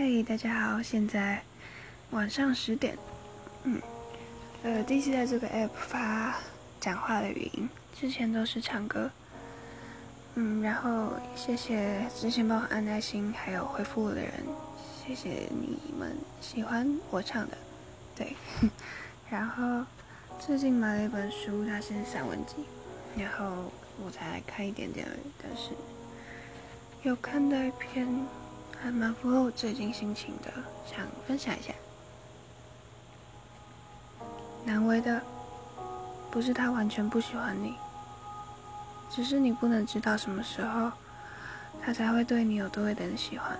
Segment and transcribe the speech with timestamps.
[0.00, 1.42] 嘿，大家好，现在
[2.10, 2.96] 晚上十点。
[3.64, 3.82] 嗯，
[4.62, 6.36] 呃，第一次在这个 app 发
[6.78, 9.10] 讲话的语音，之前都是唱歌。
[10.36, 14.32] 嗯，然后谢谢之前帮我按爱心还有回复我的人，
[15.04, 17.58] 谢谢你们喜欢我唱的。
[18.14, 18.36] 对，
[19.28, 19.84] 然后
[20.38, 22.54] 最近买了一本书，它是散文集，
[23.16, 23.64] 然后
[24.00, 25.70] 我才看一点点而已，但是
[27.02, 28.06] 有看到一篇。
[28.82, 30.50] 还蛮符合我最近心情的，
[30.86, 31.72] 想分享一下。
[34.64, 35.20] 难为的
[36.30, 37.74] 不是他完全不喜欢你，
[39.10, 40.92] 只是你不能知道什么时候
[41.82, 43.58] 他才会对你有多一点的喜欢，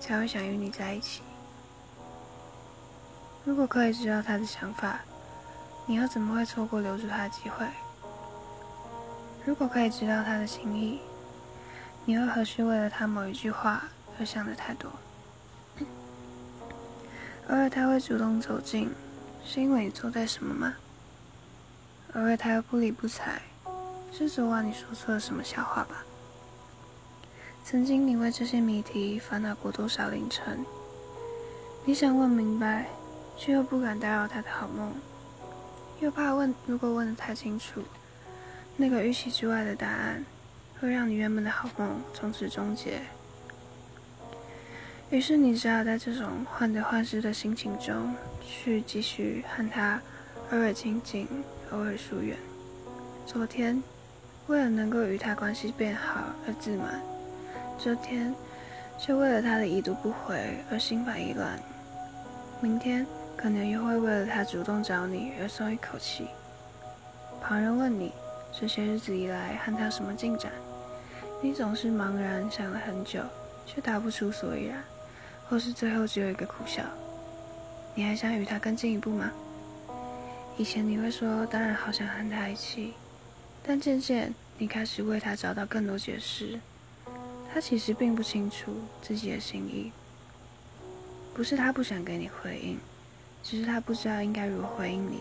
[0.00, 1.22] 才会想与你在一起。
[3.44, 5.00] 如果可以知道他的想法，
[5.86, 7.66] 你又怎么会错过留住他的机会？
[9.44, 11.00] 如果可以知道他的心意，
[12.04, 13.82] 你又何须为了他某一句话？
[14.18, 14.90] 而想的太多。
[17.48, 18.90] 偶尔他会主动走近，
[19.44, 20.74] 是因为你做对什么吗？
[22.14, 23.42] 偶尔他又不理不睬，
[24.12, 26.04] 是昨晚你说错了什么笑话吧？
[27.64, 30.64] 曾经你为这些谜题烦恼过多少凌晨？
[31.84, 32.86] 你想问明白，
[33.36, 34.92] 却又不敢打扰他的好梦，
[36.00, 37.82] 又怕问，如果问的太清楚，
[38.76, 40.24] 那个预期之外的答案，
[40.80, 43.00] 会让你原本的好梦从此终结。
[45.12, 50.00] 于是你只好在这种患得患失的心情中，去继续和他
[50.50, 51.28] 偶尔亲近，
[51.70, 52.34] 偶尔疏远。
[53.26, 53.82] 昨天
[54.46, 56.98] 为了能够与他关系变好而自满，
[57.78, 58.34] 这天
[58.98, 61.60] 却为了他的已读不回而心烦意乱。
[62.62, 66.26] 明天可能又会为了他主动找你而松一口气。
[67.38, 68.14] 旁人问你
[68.50, 70.50] 这些日子以来和他什么进展，
[71.42, 73.20] 你总是茫然想了很久，
[73.66, 74.82] 却答不出所以然。
[75.52, 76.82] 或是最后只有一个苦笑，
[77.94, 79.30] 你还想与他更进一步吗？
[80.56, 82.94] 以前你会说，当然好想和他一起，
[83.62, 86.58] 但渐渐你开始为他找到更多解释，
[87.52, 89.92] 他其实并不清楚自己的心意。
[91.34, 92.78] 不是他不想给你回应，
[93.42, 95.20] 只是他不知道应该如何回应你。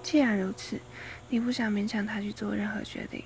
[0.00, 0.78] 既然如此，
[1.28, 3.24] 你不想勉强他去做任何决定，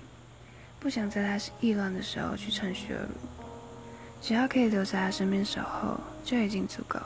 [0.80, 3.43] 不想在他意乱的时候去趁虚而入。
[4.26, 6.98] 只要可以留在他身边守候，就已经足够。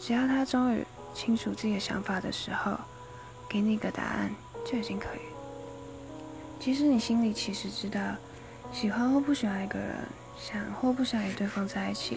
[0.00, 0.82] 只要他终于
[1.14, 2.74] 清楚自己的想法的时候，
[3.46, 4.34] 给你一个答案，
[4.64, 5.20] 就已经可以。
[6.58, 8.00] 即使你心里其实知道，
[8.72, 9.94] 喜欢或不喜欢一个人，
[10.38, 12.16] 想或不想与对方在一起，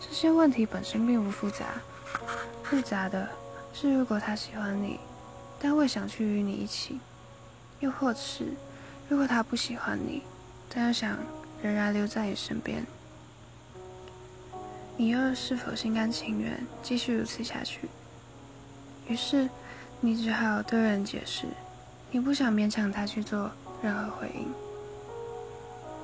[0.00, 1.66] 这些问题本身并不复杂。
[2.64, 3.28] 复杂的
[3.72, 4.98] 是，如果他喜欢你，
[5.60, 6.98] 但未想去与你一起；
[7.78, 8.54] 又或是，
[9.08, 10.24] 如果他不喜欢你，
[10.68, 11.16] 但又想
[11.62, 12.84] 仍然留在你身边。
[14.98, 17.80] 你又是否心甘情愿继续如此下去？
[19.08, 19.48] 于是，
[20.00, 21.46] 你只好对人解释，
[22.10, 23.50] 你不想勉强他去做
[23.82, 24.48] 任何回应，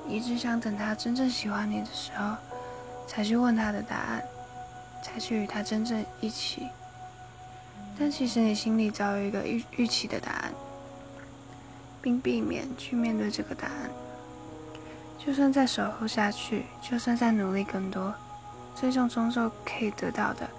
[0.07, 2.35] 你只想等他真正喜欢你的时候，
[3.07, 4.23] 才去问他的答案，
[5.03, 6.67] 才去与他真正一起。
[7.97, 10.53] 但其实你心里早有一个预预期的答案，
[11.99, 13.89] 并避免去面对这个答案。
[15.17, 18.13] 就算再守候下去，就算再努力更多。
[18.75, 20.49] 最终终究可以得到的，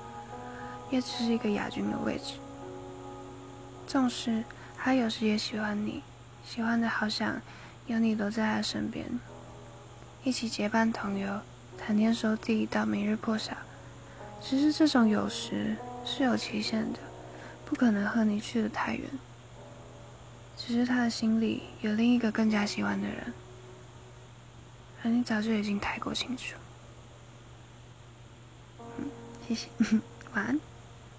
[0.90, 2.34] 也只是一个亚军的位置。
[3.86, 4.42] 纵使
[4.76, 6.02] 他有时也喜欢你，
[6.44, 7.40] 喜欢的好想
[7.86, 9.06] 有你留在他身边，
[10.22, 11.40] 一起结伴同游，
[11.78, 13.52] 谈天说地到明日破晓。
[14.40, 16.98] 只是这种有时是有期限的，
[17.64, 19.08] 不可能和你去的太远。
[20.56, 23.32] 只是他的心里有另一个更加喜欢的人，
[25.02, 26.54] 而你早就已经太过清楚。
[29.48, 29.68] 谢谢，
[30.34, 30.60] 晚安。